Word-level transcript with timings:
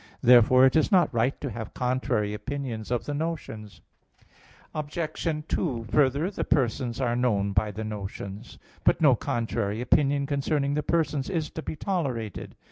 Therefore 0.23 0.65
it 0.65 0.75
is 0.75 0.91
not 0.91 1.13
right 1.13 1.39
to 1.41 1.51
have 1.51 1.75
contrary 1.75 2.33
opinions 2.33 2.89
of 2.89 3.05
the 3.05 3.13
notions. 3.13 3.81
Obj. 4.73 4.97
2: 5.47 5.83
Further, 5.91 6.31
the 6.31 6.43
persons 6.43 6.99
are 6.99 7.15
known 7.15 7.53
by 7.53 7.69
the 7.69 7.83
notions. 7.83 8.57
But 8.83 8.99
no 8.99 9.13
contrary 9.15 9.79
opinion 9.79 10.25
concerning 10.25 10.73
the 10.73 10.81
persons 10.81 11.29
is 11.29 11.51
to 11.51 11.61
be 11.61 11.75
tolerated. 11.75 12.55